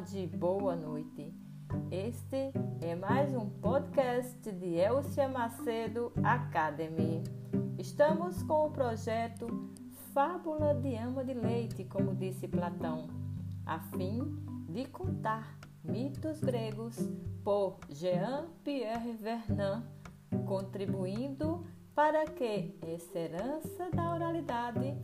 tarde, 0.00 0.26
boa 0.28 0.74
noite. 0.74 1.30
Este 1.90 2.52
é 2.80 2.94
mais 2.94 3.34
um 3.34 3.50
podcast 3.50 4.50
de 4.50 4.76
Elcia 4.76 5.28
Macedo 5.28 6.10
Academy. 6.24 7.22
Estamos 7.78 8.42
com 8.44 8.68
o 8.68 8.70
projeto 8.70 9.46
Fábula 10.14 10.74
de 10.74 10.94
Ama 10.94 11.22
de 11.22 11.34
Leite, 11.34 11.84
como 11.84 12.14
disse 12.14 12.48
Platão, 12.48 13.08
a 13.66 13.78
fim 13.78 14.20
de 14.70 14.86
contar 14.86 15.58
mitos 15.84 16.40
gregos 16.40 16.96
por 17.44 17.78
Jean-Pierre 17.90 19.12
Vernant, 19.12 19.84
contribuindo 20.46 21.66
para 21.94 22.24
que 22.24 22.74
essa 22.80 23.18
herança 23.18 23.90
da 23.90 24.14
oralidade 24.14 24.96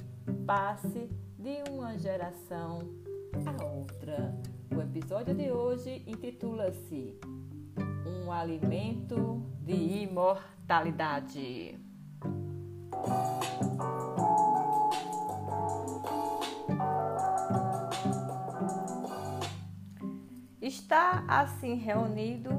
passe 0.47 1.11
de 1.39 1.63
uma 1.71 1.99
geração 1.99 2.79
a 3.45 3.65
outra. 3.65 4.56
O 4.71 4.81
episódio 4.81 5.35
de 5.35 5.51
hoje 5.51 6.03
intitula-se 6.07 7.19
Um 8.07 8.33
Alimento 8.33 9.43
de 9.63 9.75
Imortalidade. 10.03 11.79
Está 20.61 21.25
assim 21.29 21.75
reunido 21.75 22.51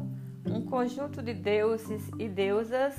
um 0.46 0.66
conjunto 0.66 1.22
de 1.22 1.34
deuses 1.34 2.10
e 2.18 2.30
deusas 2.30 2.96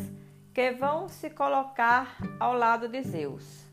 que 0.53 0.73
vão 0.73 1.09
se 1.09 1.31
colocar 1.31 2.19
ao 2.39 2.53
lado 2.53 2.89
de 2.89 3.03
Zeus. 3.03 3.67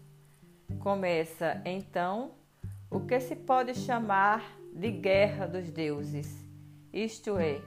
Começa 0.80 1.62
então 1.66 2.32
o 2.90 3.02
que 3.02 3.20
se 3.20 3.36
pode 3.36 3.74
chamar 3.74 4.42
de 4.76 4.92
guerra 4.92 5.48
dos 5.48 5.72
deuses, 5.72 6.46
isto 6.92 7.38
é, 7.38 7.62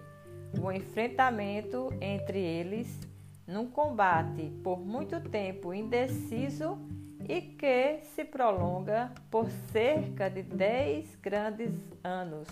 o 0.63 0.71
enfrentamento 0.71 1.89
entre 2.03 2.39
eles 2.39 3.01
num 3.47 3.67
combate 3.67 4.53
por 4.63 4.79
muito 4.79 5.19
tempo 5.19 5.73
indeciso 5.73 6.79
e 7.27 7.41
que 7.41 8.01
se 8.15 8.25
prolonga 8.27 9.11
por 9.31 9.51
cerca 9.73 10.29
de 10.29 10.43
10 10.43 11.17
grandes 11.17 11.73
anos, 12.05 12.47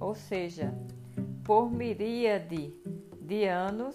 ou 0.00 0.14
seja, 0.14 0.72
por 1.44 1.70
miríade 1.70 2.72
de 3.20 3.44
anos, 3.44 3.94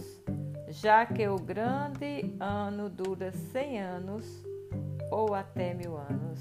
já 0.68 1.04
que 1.04 1.28
o 1.28 1.38
grande 1.38 2.32
ano 2.40 2.90
dura 2.90 3.32
100 3.32 3.82
anos 3.82 4.46
ou 5.10 5.34
até 5.34 5.74
mil 5.74 5.98
anos. 5.98 6.40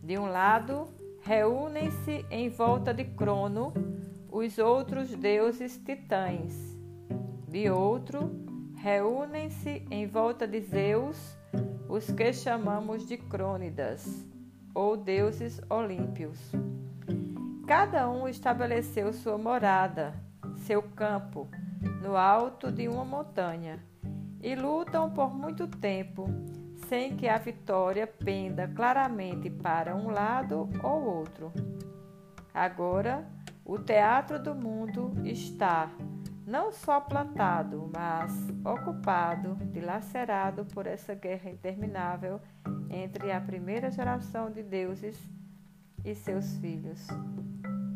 De 0.00 0.16
um 0.18 0.26
lado, 0.26 0.88
reúnem-se 1.24 2.26
em 2.30 2.50
volta 2.50 2.92
de 2.92 3.02
Crono 3.04 3.72
os 4.30 4.58
outros 4.58 5.08
deuses 5.14 5.78
titãs. 5.78 6.54
De 7.48 7.70
outro, 7.70 8.30
reúnem-se 8.76 9.86
em 9.90 10.06
volta 10.06 10.46
de 10.46 10.60
Zeus 10.60 11.38
os 11.88 12.10
que 12.10 12.30
chamamos 12.32 13.06
de 13.06 13.16
Crônidas, 13.16 14.04
ou 14.74 14.96
deuses 14.96 15.62
olímpios. 15.70 16.38
Cada 17.66 18.10
um 18.10 18.28
estabeleceu 18.28 19.12
sua 19.12 19.38
morada, 19.38 20.12
seu 20.58 20.82
campo, 20.82 21.48
no 22.02 22.16
alto 22.16 22.70
de 22.70 22.86
uma 22.86 23.04
montanha, 23.04 23.82
e 24.42 24.54
lutam 24.54 25.10
por 25.10 25.34
muito 25.34 25.66
tempo 25.68 26.28
sem 26.94 27.16
que 27.16 27.26
a 27.26 27.38
vitória 27.38 28.06
penda 28.06 28.68
claramente 28.68 29.50
para 29.50 29.96
um 29.96 30.10
lado 30.10 30.70
ou 30.80 31.02
outro. 31.02 31.52
Agora, 32.54 33.28
o 33.64 33.76
teatro 33.76 34.40
do 34.40 34.54
mundo 34.54 35.12
está 35.24 35.90
não 36.46 36.70
só 36.70 37.00
plantado, 37.00 37.90
mas 37.92 38.32
ocupado, 38.64 39.56
dilacerado 39.72 40.64
por 40.66 40.86
essa 40.86 41.16
guerra 41.16 41.50
interminável 41.50 42.40
entre 42.88 43.32
a 43.32 43.40
primeira 43.40 43.90
geração 43.90 44.48
de 44.48 44.62
deuses 44.62 45.18
e 46.04 46.14
seus 46.14 46.56
filhos. 46.58 47.08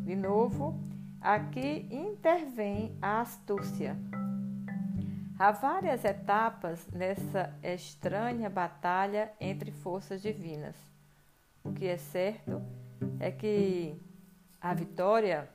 De 0.02 0.16
novo, 0.16 0.76
aqui 1.20 1.86
intervém 1.88 2.98
a 3.00 3.20
astúcia 3.20 3.96
Há 5.38 5.52
várias 5.52 6.04
etapas 6.04 6.84
nessa 6.88 7.54
estranha 7.62 8.50
batalha 8.50 9.30
entre 9.40 9.70
forças 9.70 10.20
divinas. 10.20 10.74
O 11.62 11.72
que 11.72 11.86
é 11.86 11.96
certo 11.96 12.60
é 13.20 13.30
que 13.30 13.94
a 14.60 14.74
vitória 14.74 15.48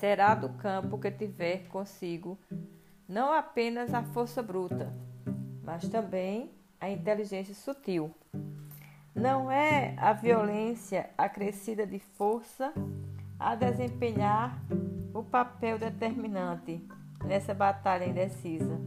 será 0.00 0.34
do 0.34 0.48
campo 0.54 0.98
que 0.98 1.08
tiver 1.08 1.68
consigo 1.68 2.36
não 3.08 3.32
apenas 3.32 3.94
a 3.94 4.02
força 4.02 4.42
bruta, 4.42 4.92
mas 5.62 5.88
também 5.88 6.50
a 6.80 6.90
inteligência 6.90 7.54
sutil. 7.54 8.12
Não 9.14 9.52
é 9.52 9.94
a 9.96 10.12
violência 10.12 11.10
acrescida 11.16 11.86
de 11.86 12.00
força 12.00 12.74
a 13.38 13.54
desempenhar 13.54 14.58
o 15.14 15.22
papel 15.22 15.78
determinante 15.78 16.84
nessa 17.26 17.54
batalha 17.54 18.04
indecisa, 18.04 18.78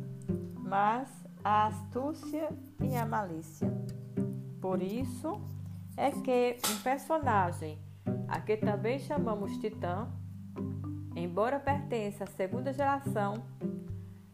mas 0.56 1.10
a 1.44 1.68
astúcia 1.68 2.50
e 2.82 2.96
a 2.96 3.06
malícia. 3.06 3.72
Por 4.62 4.82
isso 4.82 5.42
é 5.96 6.12
que 6.12 6.58
um 6.70 6.82
personagem, 6.82 7.78
a 8.28 8.40
que 8.40 8.58
também 8.58 9.00
chamamos 9.00 9.58
Titã, 9.58 10.08
embora 11.16 11.60
pertença 11.60 12.26
à 12.26 12.28
segunda 12.28 12.72
geração, 12.72 13.46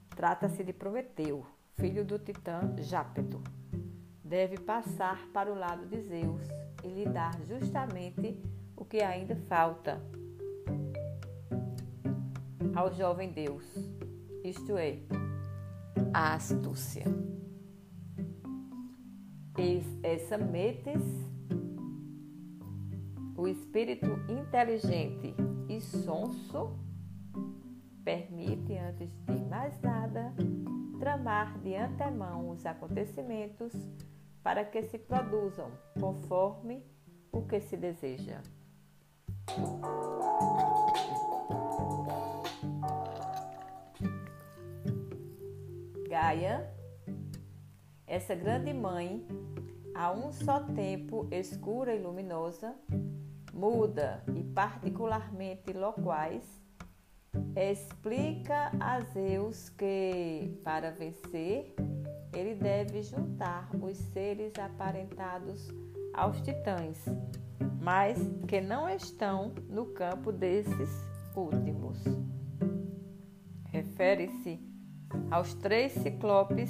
trata-se 0.09 0.63
de 0.63 0.74
Prometeu, 0.74 1.46
filho 1.75 2.03
do 2.03 2.19
Titã 2.19 2.74
Jápeto. 2.80 3.42
Deve 4.24 4.58
passar 4.58 5.28
para 5.34 5.52
o 5.52 5.56
lado 5.56 5.86
de 5.86 6.02
Zeus 6.02 6.42
e 6.84 6.88
lhe 6.88 7.06
dar 7.06 7.34
justamente 7.47 8.42
o 8.75 8.84
que 8.84 9.02
ainda 9.02 9.36
falta 9.36 10.02
ao 12.75 12.92
jovem 12.92 13.30
Deus, 13.30 13.63
isto 14.44 14.78
é, 14.78 15.00
a 16.14 16.36
astúcia. 16.36 17.06
Essa 20.04 20.38
metes, 20.38 21.02
o 23.38 23.48
espírito 23.48 24.08
inteligente 24.30 25.34
e 25.70 25.80
sonso, 25.80 26.78
permite, 28.04 28.78
antes 28.78 29.09
de 29.26 29.46
mais 29.46 29.80
nada, 29.81 30.34
tramar 31.00 31.58
de 31.60 31.75
antemão 31.75 32.50
os 32.50 32.66
acontecimentos 32.66 33.74
para 34.44 34.66
que 34.66 34.84
se 34.84 34.98
produzam 34.98 35.72
conforme 36.00 36.84
o 37.31 37.42
que 37.44 37.62
se 37.62 37.78
deseja. 37.78 38.42
Gaia, 46.13 46.72
essa 48.06 48.35
grande 48.35 48.72
mãe, 48.72 49.25
a 49.96 50.12
um 50.12 50.31
só 50.31 50.59
tempo 50.59 51.27
escura 51.31 51.95
e 51.95 52.00
luminosa, 52.00 52.75
muda 53.51 54.24
e 54.36 54.44
particularmente 54.44 55.74
loquaz, 55.74 56.44
explica 57.56 58.71
a 58.80 59.00
Zeus 59.00 59.69
que, 59.69 60.56
para 60.63 60.92
vencer, 60.92 61.74
ele 62.31 62.54
deve 62.62 63.01
juntar 63.01 63.71
os 63.81 63.98
seres 63.98 64.54
aparentados 64.60 65.68
aos 66.13 66.39
titãs, 66.42 67.06
mas 67.81 68.19
que 68.48 68.62
não 68.62 68.88
estão 68.88 69.51
no 69.68 69.88
campo 69.88 70.31
desses 70.31 70.92
últimos. 71.36 71.98
Refere-se 73.71 74.73
aos 75.33 75.56
três 75.56 75.94
ciclopes 75.94 76.69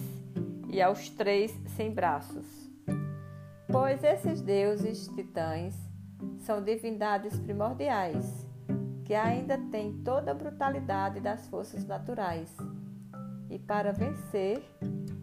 e 0.69 0.81
aos 0.81 1.09
três 1.09 1.51
sem 1.75 1.93
braços. 1.93 2.71
Pois 3.69 4.01
esses 4.05 4.41
deuses 4.41 5.05
titãs 5.09 5.75
são 6.37 6.63
divindades 6.63 7.37
primordiais, 7.37 8.47
que 9.03 9.13
ainda 9.13 9.57
têm 9.69 10.01
toda 10.01 10.31
a 10.31 10.33
brutalidade 10.33 11.19
das 11.19 11.45
forças 11.47 11.85
naturais. 11.85 12.55
E 13.49 13.59
para 13.59 13.91
vencer 13.91 14.63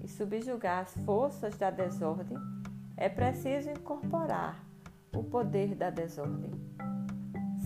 e 0.04 0.06
subjugar 0.06 0.82
as 0.82 0.92
forças 1.06 1.56
da 1.56 1.70
desordem, 1.70 2.36
é 2.94 3.08
preciso 3.08 3.70
incorporar 3.70 4.62
o 5.16 5.24
poder 5.24 5.74
da 5.74 5.88
desordem. 5.88 6.52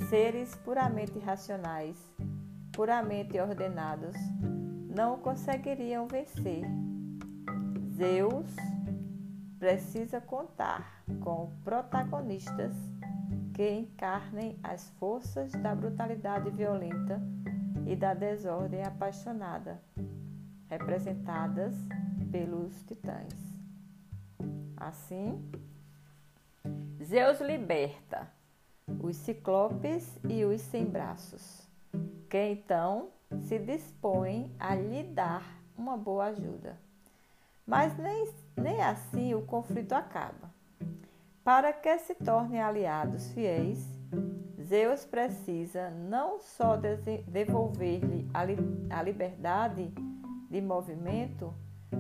Seres 0.09 0.55
puramente 0.55 1.19
racionais, 1.19 1.99
puramente 2.73 3.41
ordenados, 3.41 4.15
não 4.95 5.19
conseguiriam 5.19 6.07
vencer. 6.07 6.63
Zeus 7.97 8.55
precisa 9.59 10.21
contar 10.21 11.03
com 11.21 11.51
protagonistas 11.65 12.73
que 13.55 13.69
encarnem 13.71 14.59
as 14.63 14.91
forças 14.99 15.53
da 15.53 15.75
brutalidade 15.75 16.51
violenta 16.51 17.21
e 17.87 17.97
da 17.97 18.15
desordem 18.15 18.85
apaixonada, 18.85 19.81
representadas 20.69 21.75
pelos 22.31 22.83
titãs. 22.85 23.33
Assim, 24.77 25.51
Zeus 27.03 27.41
liberta 27.41 28.29
os 29.01 29.17
ciclopes 29.17 30.19
e 30.29 30.45
os 30.45 30.61
sem 30.61 30.85
braços, 30.85 31.67
que 32.29 32.39
então 32.39 33.09
se 33.43 33.59
dispõem 33.59 34.55
a 34.59 34.75
lhe 34.75 35.03
dar 35.03 35.45
uma 35.77 35.97
boa 35.97 36.27
ajuda. 36.27 36.79
Mas 37.67 37.97
nem, 37.97 38.29
nem 38.57 38.83
assim 38.83 39.35
o 39.35 39.43
conflito 39.43 39.93
acaba. 39.93 40.53
Para 41.43 41.73
que 41.73 41.99
se 41.99 42.15
tornem 42.15 42.61
aliados 42.61 43.31
fiéis, 43.33 43.87
Zeus 44.63 45.05
precisa 45.05 45.91
não 45.91 46.41
só 46.41 46.77
devolver-lhe 46.77 48.29
a, 48.33 48.45
li 48.45 48.57
a 48.89 49.03
liberdade 49.03 49.93
de 50.51 50.61
movimento, 50.61 51.53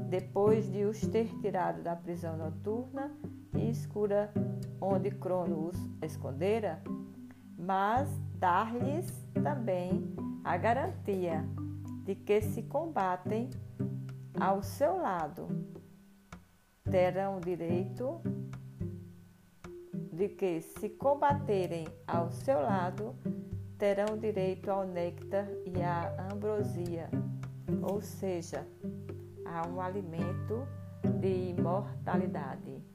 depois 0.09 0.71
de 0.71 0.85
os 0.85 1.01
ter 1.01 1.29
tirado 1.41 1.83
da 1.83 1.95
prisão 1.95 2.37
noturna 2.37 3.11
e 3.55 3.69
escura 3.69 4.33
onde 4.81 5.11
Crono 5.11 5.69
os 5.69 5.77
escondera, 6.03 6.83
mas 7.65 8.09
dar-lhes 8.35 9.07
também 9.43 10.15
a 10.45 10.57
garantia 10.57 11.45
de 12.05 12.15
que 12.15 12.43
se 12.43 12.63
combatem 12.63 13.49
ao 14.39 14.63
seu 14.63 14.99
lado 14.99 15.49
terão 16.91 17.41
direito 17.41 18.21
de 20.13 20.29
que 20.29 20.61
se 20.61 20.91
combaterem 20.91 21.87
ao 22.07 22.31
seu 22.31 22.61
lado 22.61 23.17
terão 23.79 24.19
direito 24.19 24.71
ao 24.71 24.87
néctar 24.87 25.49
e 25.67 25.83
à 25.83 26.29
ambrosia, 26.33 27.09
ou 27.83 28.01
seja, 28.01 28.67
a 29.45 29.67
um 29.67 29.81
alimento 29.81 30.67
de 31.21 31.51
imortalidade. 31.51 32.94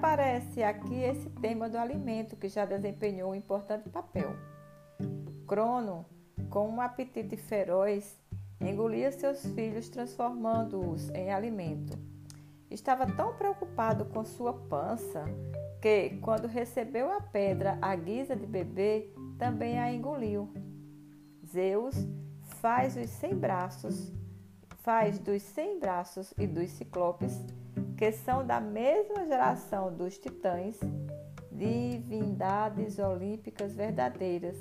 Reaparece 0.00 0.62
aqui 0.62 0.94
esse 1.02 1.28
tema 1.28 1.68
do 1.68 1.76
alimento 1.76 2.34
que 2.34 2.48
já 2.48 2.64
desempenhou 2.64 3.32
um 3.32 3.34
importante 3.34 3.90
papel. 3.90 4.34
Crono, 5.46 6.06
com 6.48 6.70
um 6.70 6.80
apetite 6.80 7.36
feroz, 7.36 8.18
engolia 8.58 9.12
seus 9.12 9.44
filhos, 9.52 9.90
transformando-os 9.90 11.10
em 11.10 11.30
alimento. 11.30 11.98
Estava 12.70 13.06
tão 13.06 13.34
preocupado 13.34 14.06
com 14.06 14.24
sua 14.24 14.54
pança 14.54 15.26
que, 15.82 16.16
quando 16.22 16.48
recebeu 16.48 17.12
a 17.12 17.20
pedra 17.20 17.76
à 17.82 17.94
guisa 17.94 18.34
de 18.34 18.46
bebê, 18.46 19.12
também 19.38 19.78
a 19.78 19.92
engoliu. 19.92 20.50
Zeus 21.46 21.94
faz 22.40 22.96
os 22.96 23.10
cem 23.10 23.36
braços, 23.36 24.10
faz 24.78 25.18
dos 25.18 25.42
cem 25.42 25.78
braços 25.78 26.32
e 26.38 26.46
dos 26.46 26.70
ciclopes, 26.70 27.38
que 27.96 28.12
são 28.12 28.46
da 28.46 28.60
mesma 28.60 29.26
geração 29.26 29.92
dos 29.92 30.18
titãs, 30.18 30.78
divindades 31.52 32.98
olímpicas 32.98 33.74
verdadeiras, 33.74 34.56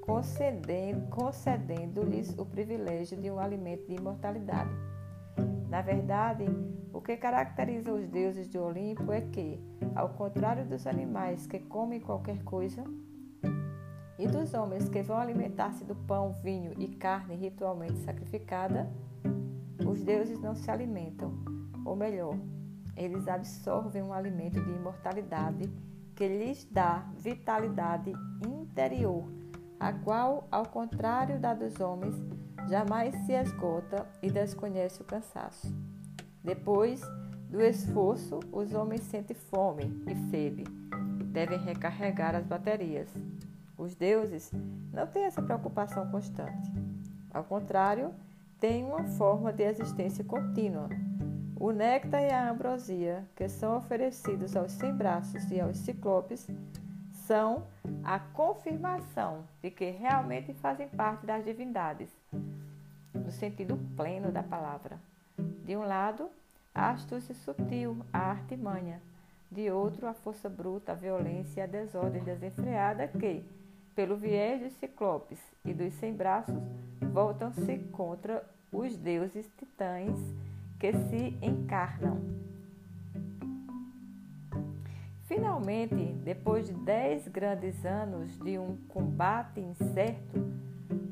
concedendo-lhes 0.00 1.08
concedendo 1.10 2.00
o 2.38 2.44
privilégio 2.44 3.16
de 3.16 3.30
um 3.30 3.38
alimento 3.38 3.86
de 3.86 3.94
imortalidade. 3.94 4.70
Na 5.68 5.80
verdade, 5.80 6.44
o 6.92 7.00
que 7.00 7.16
caracteriza 7.16 7.92
os 7.92 8.06
deuses 8.08 8.46
do 8.48 8.62
Olimpo 8.62 9.10
é 9.10 9.22
que, 9.22 9.58
ao 9.94 10.10
contrário 10.10 10.66
dos 10.66 10.86
animais 10.86 11.46
que 11.46 11.60
comem 11.60 12.00
qualquer 12.00 12.42
coisa, 12.42 12.84
e 14.18 14.26
dos 14.26 14.52
homens 14.54 14.88
que 14.88 15.02
vão 15.02 15.16
alimentar-se 15.16 15.84
do 15.84 15.94
pão, 15.94 16.32
vinho 16.42 16.74
e 16.78 16.88
carne 16.88 17.34
ritualmente 17.34 17.98
sacrificada, 18.00 18.88
os 19.86 20.02
deuses 20.02 20.38
não 20.40 20.54
se 20.54 20.70
alimentam, 20.70 21.32
ou 21.84 21.96
melhor, 21.96 22.36
eles 22.96 23.26
absorvem 23.28 24.02
um 24.02 24.12
alimento 24.12 24.60
de 24.60 24.70
imortalidade 24.70 25.70
que 26.14 26.28
lhes 26.28 26.64
dá 26.70 27.06
vitalidade 27.16 28.12
interior, 28.46 29.24
a 29.80 29.92
qual, 29.92 30.46
ao 30.50 30.66
contrário 30.66 31.40
da 31.40 31.54
dos 31.54 31.80
homens, 31.80 32.14
jamais 32.68 33.14
se 33.26 33.32
esgota 33.32 34.06
e 34.22 34.30
desconhece 34.30 35.00
o 35.02 35.04
cansaço. 35.04 35.74
Depois 36.44 37.00
do 37.48 37.60
esforço, 37.60 38.40
os 38.52 38.72
homens 38.72 39.02
sentem 39.02 39.36
fome 39.36 40.02
e 40.06 40.30
sede. 40.30 40.64
Devem 41.32 41.58
recarregar 41.58 42.34
as 42.34 42.46
baterias. 42.46 43.08
Os 43.76 43.94
deuses 43.94 44.50
não 44.92 45.06
têm 45.06 45.24
essa 45.24 45.42
preocupação 45.42 46.10
constante. 46.10 46.72
Ao 47.32 47.42
contrário, 47.44 48.14
têm 48.60 48.84
uma 48.84 49.04
forma 49.04 49.52
de 49.52 49.64
existência 49.64 50.24
contínua. 50.24 50.88
O 51.62 51.70
néctar 51.70 52.20
e 52.20 52.28
a 52.28 52.50
ambrosia, 52.50 53.24
que 53.36 53.48
são 53.48 53.76
oferecidos 53.76 54.56
aos 54.56 54.72
sem-braços 54.72 55.48
e 55.48 55.60
aos 55.60 55.76
ciclopes, 55.76 56.48
são 57.12 57.68
a 58.02 58.18
confirmação 58.18 59.44
de 59.62 59.70
que 59.70 59.88
realmente 59.90 60.52
fazem 60.54 60.88
parte 60.88 61.24
das 61.24 61.44
divindades, 61.44 62.10
no 63.14 63.30
sentido 63.30 63.78
pleno 63.96 64.32
da 64.32 64.42
palavra. 64.42 64.98
De 65.64 65.76
um 65.76 65.84
lado, 65.84 66.28
a 66.74 66.90
astúcia 66.90 67.32
sutil, 67.32 68.04
a 68.12 68.18
artimanha. 68.18 69.00
De 69.48 69.70
outro, 69.70 70.08
a 70.08 70.14
força 70.14 70.48
bruta, 70.48 70.90
a 70.90 70.96
violência 70.96 71.60
e 71.60 71.62
a 71.62 71.66
desordem 71.66 72.24
desenfreada 72.24 73.06
que, 73.06 73.48
pelo 73.94 74.16
viés 74.16 74.60
dos 74.60 74.72
ciclopes 74.80 75.38
e 75.64 75.72
dos 75.72 75.94
sem-braços, 75.94 76.60
voltam-se 77.12 77.78
contra 77.92 78.44
os 78.72 78.96
deuses 78.96 79.48
titãs 79.56 80.18
que 80.82 80.92
se 80.92 81.38
encarnam. 81.40 82.18
Finalmente, 85.26 85.94
depois 86.24 86.66
de 86.66 86.74
dez 86.74 87.28
grandes 87.28 87.86
anos 87.86 88.36
de 88.40 88.58
um 88.58 88.76
combate 88.88 89.60
incerto, 89.60 90.44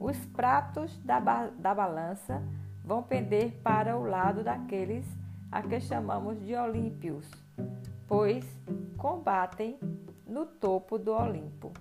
os 0.00 0.16
pratos 0.26 0.98
da, 1.04 1.20
ba 1.20 1.50
da 1.56 1.72
balança 1.72 2.42
vão 2.84 3.00
pender 3.00 3.60
para 3.62 3.96
o 3.96 4.02
lado 4.02 4.42
daqueles 4.42 5.06
a 5.52 5.62
que 5.62 5.78
chamamos 5.78 6.44
de 6.44 6.52
Olímpios, 6.56 7.30
pois 8.08 8.44
combatem 8.96 9.78
no 10.26 10.46
topo 10.46 10.98
do 10.98 11.12
Olimpo. 11.12 11.72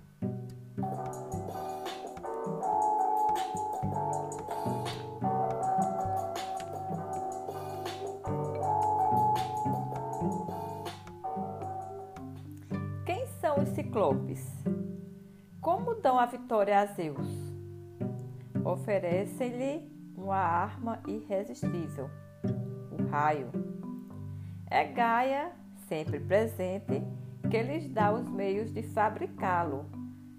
Ciclopes. 13.90 14.46
Como 15.60 15.96
dão 15.96 16.16
a 16.16 16.24
vitória 16.24 16.78
a 16.78 16.86
Zeus? 16.86 17.28
Oferecem-lhe 18.64 19.90
uma 20.16 20.36
arma 20.36 21.00
irresistível, 21.08 22.08
o 22.92 23.10
raio. 23.10 23.50
É 24.70 24.84
Gaia, 24.84 25.50
sempre 25.88 26.20
presente, 26.20 27.02
que 27.50 27.62
lhes 27.62 27.88
dá 27.88 28.12
os 28.12 28.28
meios 28.28 28.70
de 28.70 28.82
fabricá-lo, 28.84 29.84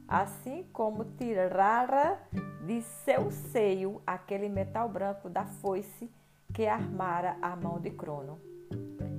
assim 0.07 0.65
como 0.71 1.03
tirara 1.03 2.19
de 2.65 2.81
seu 2.81 3.29
seio 3.31 4.01
aquele 4.07 4.47
metal 4.47 4.87
branco 4.87 5.29
da 5.29 5.45
foice 5.45 6.09
que 6.53 6.65
armara 6.67 7.35
a 7.41 7.53
mão 7.57 7.81
de 7.81 7.91
Crono. 7.91 8.39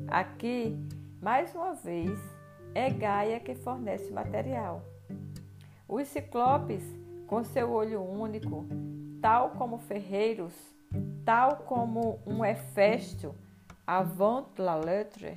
Aqui, 0.08 0.74
mais 1.20 1.54
uma 1.54 1.74
vez, 1.74 2.18
é 2.74 2.90
Gaia 2.90 3.40
que 3.40 3.54
fornece 3.54 4.10
o 4.10 4.14
material. 4.14 4.82
Os 5.88 6.08
ciclopes, 6.08 6.82
com 7.26 7.44
seu 7.44 7.70
olho 7.72 8.02
único, 8.02 8.66
tal 9.20 9.50
como 9.50 9.78
ferreiros, 9.78 10.54
tal 11.24 11.56
como 11.58 12.18
um 12.26 12.44
Hefesto, 12.44 13.34
avant 13.86 14.46
la 14.58 14.76
lettre, 14.76 15.34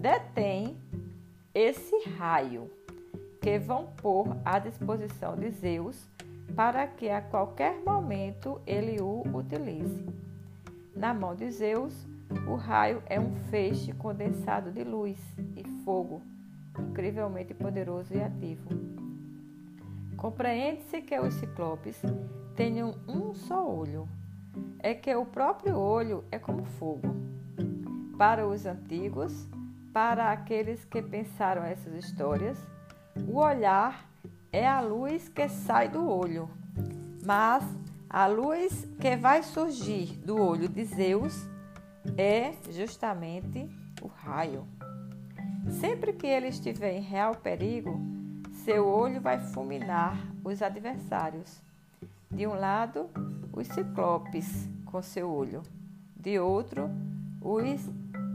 detém 0.00 0.76
esse 1.54 1.96
raio 2.16 2.70
que 3.40 3.58
vão 3.58 3.86
pôr 3.96 4.36
à 4.44 4.58
disposição 4.58 5.36
de 5.36 5.50
Zeus 5.50 6.08
para 6.56 6.86
que 6.86 7.08
a 7.08 7.20
qualquer 7.20 7.80
momento 7.84 8.60
ele 8.66 9.00
o 9.00 9.22
utilize. 9.36 10.04
Na 10.96 11.12
mão 11.12 11.34
de 11.34 11.50
Zeus, 11.50 12.06
o 12.46 12.54
raio 12.54 13.02
é 13.06 13.18
um 13.18 13.34
feixe 13.50 13.92
condensado 13.92 14.70
de 14.70 14.84
luz 14.84 15.18
e 15.56 15.64
fogo, 15.84 16.22
incrivelmente 16.78 17.54
poderoso 17.54 18.14
e 18.14 18.22
ativo. 18.22 18.68
Compreende-se 20.16 21.02
que 21.02 21.18
os 21.18 21.34
ciclopes 21.34 22.00
tenham 22.56 22.94
um 23.06 23.34
só 23.34 23.68
olho. 23.68 24.08
É 24.78 24.94
que 24.94 25.14
o 25.14 25.26
próprio 25.26 25.76
olho 25.76 26.24
é 26.30 26.38
como 26.38 26.64
fogo. 26.64 27.14
Para 28.16 28.46
os 28.46 28.64
antigos, 28.64 29.46
para 29.92 30.30
aqueles 30.30 30.84
que 30.84 31.02
pensaram 31.02 31.62
essas 31.62 31.94
histórias, 31.94 32.58
o 33.28 33.38
olhar 33.38 34.08
é 34.52 34.66
a 34.66 34.80
luz 34.80 35.28
que 35.28 35.48
sai 35.48 35.88
do 35.88 36.08
olho, 36.08 36.48
mas 37.24 37.64
a 38.08 38.26
luz 38.26 38.88
que 39.00 39.16
vai 39.16 39.42
surgir 39.42 40.16
do 40.24 40.40
olho 40.40 40.68
de 40.68 40.84
Zeus 40.84 41.48
é 42.16 42.54
justamente 42.70 43.68
o 44.02 44.06
raio. 44.06 44.66
Sempre 45.80 46.12
que 46.12 46.26
ele 46.26 46.48
estiver 46.48 46.92
em 46.92 47.00
real 47.00 47.34
perigo, 47.34 47.98
seu 48.64 48.86
olho 48.86 49.20
vai 49.20 49.38
fulminar 49.38 50.18
os 50.44 50.62
adversários. 50.62 51.62
De 52.30 52.46
um 52.46 52.54
lado, 52.54 53.08
os 53.52 53.66
ciclopes 53.68 54.68
com 54.84 55.02
seu 55.02 55.30
olho, 55.30 55.62
de 56.16 56.38
outro, 56.38 56.90
os 57.40 57.88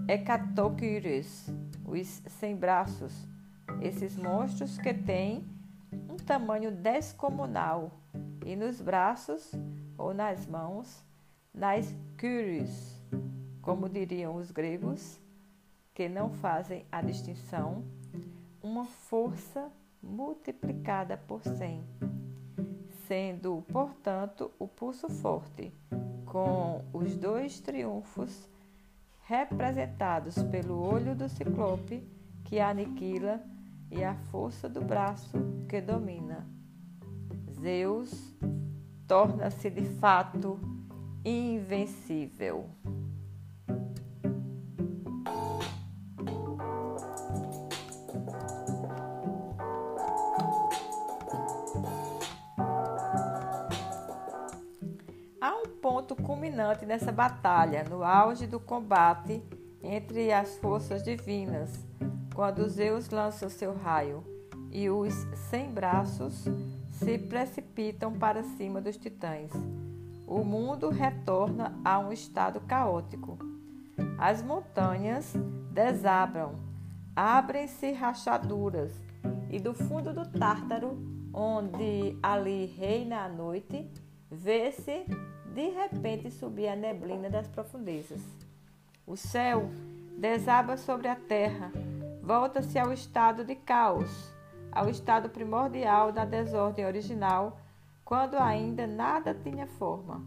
hecatoquires, 0.08 1.48
os 1.86 2.08
sem 2.28 2.56
braços, 2.56 3.28
esses 3.82 4.16
monstros 4.16 4.78
que 4.78 4.94
têm 4.94 5.46
um 6.10 6.16
tamanho 6.18 6.72
descomunal 6.72 7.92
e 8.46 8.56
nos 8.56 8.82
braços 8.82 9.52
ou 9.98 10.14
nas 10.14 10.46
mãos, 10.46 11.04
nas 11.54 11.94
kyries, 12.18 13.00
como 13.62 13.89
diriam 13.89 14.36
os 14.36 14.51
gregos, 14.51 15.20
que 15.94 16.08
não 16.08 16.32
fazem 16.32 16.86
a 16.92 17.01
distinção, 17.01 17.84
uma 18.62 18.86
força 18.86 19.72
multiplicada 20.01 21.18
por 21.18 21.44
cem, 21.44 21.84
sendo, 23.08 23.63
portanto, 23.72 24.51
o 24.58 24.68
pulso 24.68 25.10
forte, 25.10 25.74
com 26.25 26.86
os 26.94 27.16
dois 27.16 27.60
triunfos 27.60 28.48
representados 29.30 30.42
pelo 30.44 30.82
olho 30.82 31.16
do 31.16 31.30
ciclope 31.30 32.04
que 32.46 32.60
aniquila 32.60 33.39
e 33.92 34.04
a 34.04 34.16
força 34.32 34.68
do 34.68 34.82
braço 34.82 35.38
que 35.68 35.80
domina. 35.80 36.48
Zeus 37.51 38.34
torna-se 39.08 39.70
de 39.70 39.86
fato 39.86 40.60
invencível. 41.24 42.70
Culminante 56.20 56.86
nessa 56.86 57.12
batalha, 57.12 57.84
no 57.90 58.04
auge 58.04 58.46
do 58.46 58.60
combate 58.60 59.44
entre 59.82 60.32
as 60.32 60.58
forças 60.58 61.04
divinas, 61.04 61.86
quando 62.34 62.68
Zeus 62.70 63.10
lança 63.10 63.50
seu 63.50 63.76
raio 63.76 64.24
e 64.72 64.90
os 64.90 65.14
sem 65.50 65.72
braços 65.72 66.46
se 66.92 67.18
precipitam 67.18 68.14
para 68.14 68.44
cima 68.44 68.82
dos 68.82 68.98
titãs. 68.98 69.52
O 70.28 70.44
mundo 70.44 70.90
retorna 70.90 71.74
a 71.84 71.98
um 71.98 72.12
estado 72.12 72.60
caótico. 72.62 73.38
As 74.18 74.42
montanhas 74.42 75.34
desabram, 75.72 76.56
abrem-se 77.16 77.92
rachaduras, 77.92 78.92
e 79.50 79.60
do 79.60 79.74
fundo 79.74 80.14
do 80.14 80.26
Tártaro, 80.28 80.98
onde 81.34 82.18
ali 82.22 82.66
reina 82.66 83.24
a 83.24 83.30
noite, 83.30 83.90
vê-se 84.30 85.06
de 85.60 85.68
repente 85.72 86.32
subir 86.32 86.70
a 86.70 86.75
neblina 86.75 87.30
das 87.30 87.46
profundezas. 87.46 88.22
O 89.06 89.18
céu 89.18 89.70
desaba 90.18 90.78
sobre 90.78 91.10
a 91.10 91.18
terra, 91.18 91.70
volta-se 92.24 92.80
ao 92.80 92.94
estado 92.94 93.44
de 93.44 93.56
caos, 93.56 94.10
ao 94.72 94.88
estado 94.89 95.30
primordial 95.30 96.13
da 96.13 96.24
desordem 96.24 96.86
original, 96.86 97.60
quando 98.06 98.36
ainda 98.36 98.88
nada 98.88 99.34
tinha 99.34 99.68
forma. 99.68 100.24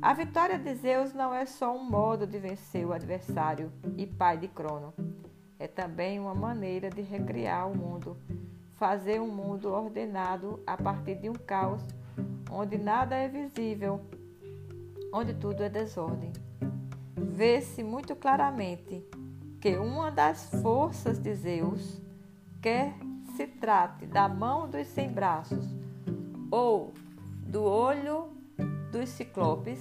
A 0.00 0.14
vitória 0.14 0.58
de 0.58 0.74
Zeus 0.76 1.12
não 1.12 1.34
é 1.34 1.44
só 1.44 1.76
um 1.76 1.84
modo 1.84 2.26
de 2.26 2.38
vencer 2.38 2.86
o 2.86 2.94
adversário 2.94 3.70
e 3.98 4.06
pai 4.06 4.38
de 4.38 4.48
Crono. 4.48 4.94
É 5.58 5.68
também 5.68 6.18
uma 6.18 6.34
maneira 6.34 6.88
de 6.88 7.02
recriar 7.02 7.70
o 7.70 7.76
mundo, 7.76 8.16
fazer 8.78 9.20
um 9.20 9.30
mundo 9.30 9.70
ordenado 9.70 10.58
a 10.66 10.74
partir 10.74 11.16
de 11.16 11.28
um 11.28 11.34
caos 11.34 11.82
onde 12.50 12.78
nada 12.78 13.16
é 13.16 13.28
visível 13.28 14.00
onde 15.14 15.32
tudo 15.32 15.62
é 15.62 15.68
desordem. 15.68 16.32
Vê-se 17.16 17.84
muito 17.84 18.16
claramente 18.16 19.06
que 19.60 19.76
uma 19.76 20.10
das 20.10 20.50
forças 20.60 21.20
de 21.20 21.32
Zeus, 21.36 22.02
quer 22.60 22.96
se 23.36 23.46
trate 23.46 24.06
da 24.06 24.28
mão 24.28 24.68
dos 24.68 24.88
sem 24.88 25.12
braços 25.12 25.64
ou 26.50 26.92
do 27.46 27.62
olho 27.62 28.28
dos 28.90 29.08
ciclopes, 29.10 29.80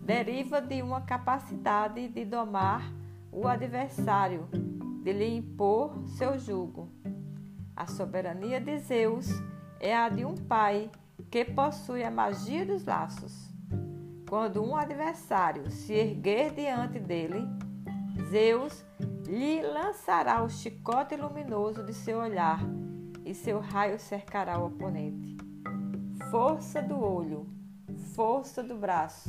deriva 0.00 0.58
de 0.62 0.80
uma 0.80 1.02
capacidade 1.02 2.08
de 2.08 2.24
domar 2.24 2.90
o 3.30 3.46
adversário, 3.46 4.48
de 5.02 5.12
lhe 5.12 5.36
impor 5.36 5.92
seu 6.06 6.38
jugo. 6.38 6.88
A 7.76 7.86
soberania 7.86 8.58
de 8.58 8.78
Zeus 8.78 9.28
é 9.78 9.94
a 9.94 10.08
de 10.08 10.24
um 10.24 10.34
pai 10.34 10.90
que 11.30 11.44
possui 11.44 12.02
a 12.02 12.10
magia 12.10 12.64
dos 12.64 12.86
laços. 12.86 13.51
Quando 14.32 14.64
um 14.64 14.74
adversário 14.74 15.70
se 15.70 15.92
erguer 15.92 16.54
diante 16.54 16.98
dele, 16.98 17.46
Zeus 18.30 18.82
lhe 19.26 19.60
lançará 19.60 20.42
o 20.42 20.48
chicote 20.48 21.14
luminoso 21.16 21.84
de 21.84 21.92
seu 21.92 22.16
olhar 22.16 22.58
e 23.26 23.34
seu 23.34 23.60
raio 23.60 23.98
cercará 23.98 24.58
o 24.58 24.68
oponente. 24.68 25.36
Força 26.30 26.80
do 26.80 26.98
olho, 26.98 27.46
força 28.14 28.62
do 28.62 28.74
braço, 28.74 29.28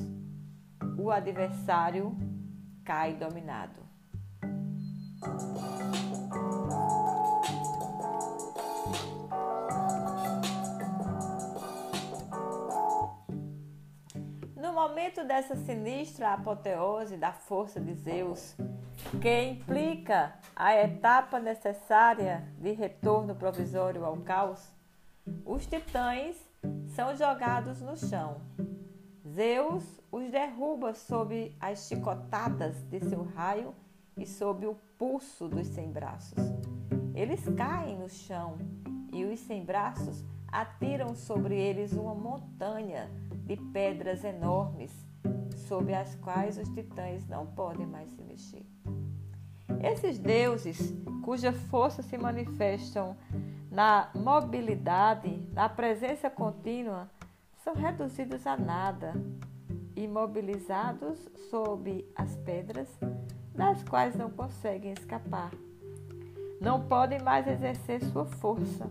o 0.97 1.11
adversário 1.11 2.15
cai 2.85 3.13
dominado. 3.13 3.81
Momento 14.83 15.23
dessa 15.23 15.55
sinistra 15.55 16.33
apoteose 16.33 17.15
da 17.15 17.31
força 17.31 17.79
de 17.79 17.93
Zeus, 17.93 18.53
que 19.21 19.43
implica 19.43 20.33
a 20.53 20.75
etapa 20.75 21.39
necessária 21.39 22.45
de 22.59 22.73
retorno 22.73 23.33
provisório 23.33 24.03
ao 24.03 24.17
caos, 24.17 24.61
os 25.45 25.65
titãs 25.65 26.35
são 26.87 27.15
jogados 27.15 27.81
no 27.81 27.95
chão. 27.95 28.41
Zeus 29.25 29.85
os 30.11 30.29
derruba 30.29 30.93
sob 30.93 31.55
as 31.61 31.87
chicotadas 31.87 32.75
de 32.89 32.99
seu 32.99 33.23
raio 33.23 33.73
e 34.17 34.25
sob 34.25 34.67
o 34.67 34.75
pulso 34.97 35.47
dos 35.47 35.67
sem 35.67 35.93
braços. 35.93 36.43
Eles 37.15 37.41
caem 37.55 37.97
no 37.97 38.09
chão 38.09 38.57
e 39.13 39.23
os 39.23 39.39
sem 39.39 39.63
braços 39.63 40.25
atiram 40.51 41.15
sobre 41.15 41.55
eles 41.55 41.93
uma 41.93 42.13
montanha 42.13 43.09
de 43.43 43.57
pedras 43.57 44.23
enormes, 44.23 44.91
sobre 45.67 45.93
as 45.93 46.15
quais 46.15 46.57
os 46.57 46.69
titãs 46.69 47.27
não 47.27 47.45
podem 47.45 47.85
mais 47.85 48.09
se 48.11 48.21
mexer. 48.21 48.65
Esses 49.81 50.17
deuses, 50.17 50.93
cuja 51.23 51.51
força 51.51 52.01
se 52.01 52.17
manifestam 52.17 53.17
na 53.71 54.09
mobilidade, 54.13 55.47
na 55.51 55.67
presença 55.67 56.29
contínua, 56.29 57.09
são 57.63 57.73
reduzidos 57.73 58.45
a 58.45 58.55
nada, 58.55 59.13
imobilizados 59.95 61.17
sob 61.49 62.05
as 62.15 62.35
pedras, 62.37 62.87
das 63.53 63.83
quais 63.83 64.15
não 64.15 64.29
conseguem 64.29 64.93
escapar. 64.93 65.51
Não 66.59 66.87
podem 66.87 67.21
mais 67.21 67.47
exercer 67.47 68.03
sua 68.05 68.25
força. 68.25 68.89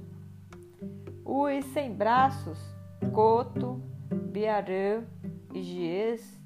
Os 1.24 1.64
sem 1.66 1.92
braços, 1.92 2.58
Coto, 3.12 3.80
Biarã 4.12 5.04
e 5.54 5.62
Gies 5.62 6.40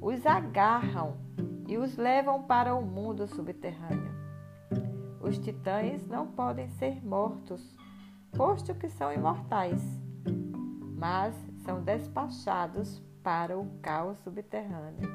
os 0.00 0.24
agarram 0.26 1.16
e 1.66 1.78
os 1.78 1.96
levam 1.96 2.42
para 2.42 2.74
o 2.74 2.82
mundo 2.82 3.26
subterrâneo. 3.26 4.12
Os 5.20 5.38
titãs 5.38 6.06
não 6.06 6.26
podem 6.26 6.68
ser 6.68 7.04
mortos, 7.04 7.74
posto 8.36 8.74
que 8.74 8.88
são 8.88 9.12
imortais, 9.12 9.82
mas 10.96 11.34
são 11.64 11.82
despachados 11.82 13.02
para 13.22 13.58
o 13.58 13.66
caos 13.80 14.18
subterrâneo, 14.18 15.10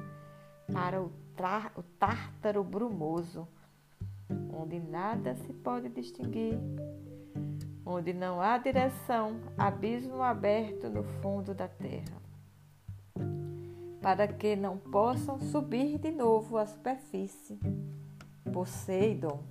para 0.74 1.01
o, 1.01 1.12
o 1.75 1.83
tártaro 2.00 2.63
brumoso, 2.63 3.48
onde 4.51 4.79
nada 4.79 5.36
se 5.36 5.53
pode 5.53 5.89
distinguir, 5.89 6.57
onde 7.89 8.13
não 8.13 8.39
há 8.39 8.60
direção, 8.60 9.39
abismo 9.58 10.22
aberto 10.22 10.88
no 10.91 11.03
fundo 11.03 11.55
da 11.55 11.67
terra, 11.67 12.22
para 14.00 14.27
que 14.27 14.55
não 14.55 14.77
possam 14.77 15.39
subir 15.39 15.98
de 15.98 16.12
novo 16.12 16.58
à 16.58 16.67
superfície. 16.67 17.60
Poseidon 18.53 19.43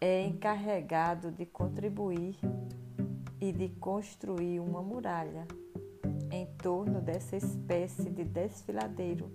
é 0.00 0.24
encarregado 0.24 1.32
de 1.32 1.44
contribuir 1.44 2.38
e 3.40 3.50
de 3.52 3.70
construir 3.70 4.60
uma 4.60 4.80
muralha 4.80 5.44
em 6.30 6.46
torno 6.62 7.00
dessa 7.00 7.36
espécie 7.36 8.08
de 8.08 8.22
desfiladeiro, 8.22 9.32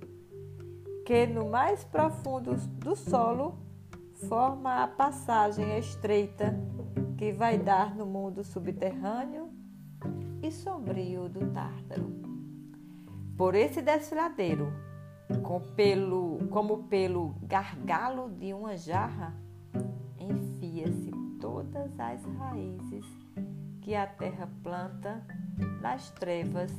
que 1.06 1.28
no 1.28 1.50
mais 1.50 1.84
profundo 1.84 2.56
do 2.56 2.96
solo 2.96 3.60
forma 4.30 4.82
a 4.82 4.88
passagem 4.88 5.78
estreita 5.78 6.67
que 7.18 7.32
vai 7.32 7.58
dar 7.58 7.96
no 7.96 8.06
mundo 8.06 8.44
subterrâneo 8.44 9.50
e 10.42 10.52
sombrio 10.52 11.28
do 11.28 11.52
Tártaro. 11.52 12.12
Por 13.38 13.56
esse 13.56 13.82
desfiladeiro, 13.82 14.72
com 15.44 15.60
pelo, 15.76 16.48
como 16.50 16.84
pelo 16.84 17.36
gargalo 17.44 18.30
de 18.30 18.54
uma 18.54 18.78
jarra, 18.78 19.34
enfia-se 20.20 21.12
todas 21.40 22.00
as 22.00 22.24
raízes 22.24 23.06
que 23.82 23.96
a 23.96 24.08
terra 24.08 24.50
planta 24.64 25.26
nas 25.82 26.10
trevas 26.12 26.72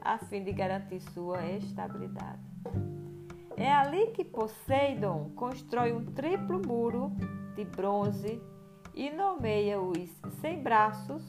a 0.00 0.18
fim 0.18 0.44
de 0.44 0.52
garantir 0.52 1.00
sua 1.00 1.44
estabilidade. 1.46 2.48
É 3.56 3.72
ali 3.72 4.08
que 4.12 4.24
Poseidon 4.24 5.30
constrói 5.34 5.92
um 5.92 6.04
triplo 6.04 6.60
muro 6.64 7.12
de 7.56 7.64
bronze 7.64 8.40
e 8.98 9.10
nomeia 9.10 9.80
os 9.80 10.10
sem 10.40 10.60
braços 10.60 11.22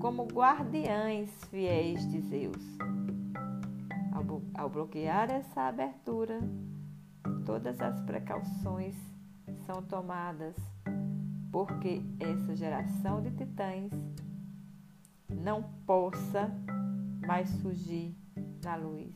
como 0.00 0.28
guardiães 0.28 1.28
fiéis 1.46 2.08
de 2.08 2.20
Zeus. 2.20 2.78
Ao, 4.54 4.68
bloquear 4.68 5.28
essa 5.28 5.62
abertura, 5.62 6.38
todas 7.44 7.80
as 7.80 8.00
precauções 8.02 8.94
são 9.66 9.82
tomadas, 9.82 10.54
porque 11.50 12.00
essa 12.20 12.54
geração 12.54 13.20
de 13.20 13.32
titãs 13.32 13.90
não 15.28 15.64
possa 15.84 16.48
mais 17.26 17.50
surgir 17.60 18.14
na 18.62 18.76
luz. 18.76 19.12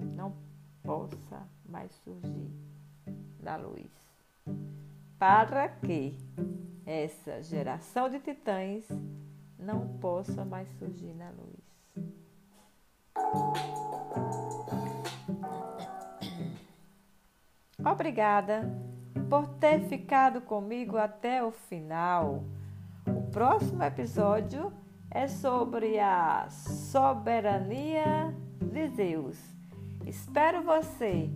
Não 0.00 0.32
possa 0.82 1.46
mais 1.68 1.92
surgir 1.96 2.50
na 3.42 3.56
luz. 3.56 3.90
Para 5.18 5.68
que 5.68 6.16
essa 6.86 7.42
geração 7.42 8.08
de 8.08 8.20
titãs 8.20 8.86
não 9.58 9.98
possa 9.98 10.44
mais 10.44 10.68
surgir 10.78 11.12
na 11.14 11.30
luz. 11.30 11.66
Obrigada 17.84 18.72
por 19.28 19.48
ter 19.58 19.80
ficado 19.88 20.40
comigo 20.40 20.96
até 20.96 21.42
o 21.42 21.50
final. 21.50 22.44
O 23.06 23.30
próximo 23.32 23.82
episódio 23.82 24.72
é 25.10 25.26
sobre 25.26 25.98
a 25.98 26.48
soberania 26.48 28.32
de 28.60 28.88
Deus. 28.88 29.38
Espero 30.06 30.62
você 30.62 31.30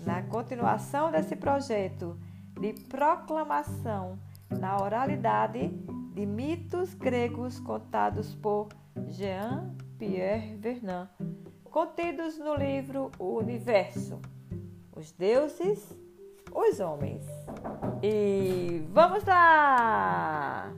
na 0.00 0.22
continuação 0.24 1.12
desse 1.12 1.36
projeto 1.36 2.18
de 2.58 2.72
proclamação 2.72 4.18
na 4.50 4.76
oralidade 4.80 5.68
de 6.14 6.26
mitos 6.26 6.94
gregos 6.94 7.60
contados 7.60 8.34
por 8.34 8.68
Jean-Pierre 9.06 10.56
Vernant, 10.56 11.08
contidos 11.64 12.38
no 12.38 12.54
livro 12.54 13.10
O 13.18 13.38
Universo, 13.38 14.20
os 14.96 15.12
deuses, 15.12 15.96
os 16.52 16.80
homens. 16.80 17.24
E 18.02 18.82
vamos 18.90 19.24
lá! 19.24 20.72